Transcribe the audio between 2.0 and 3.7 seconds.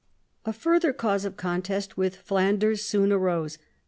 Flanders soon arose.